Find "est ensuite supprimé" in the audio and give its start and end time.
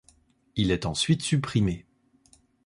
0.71-1.85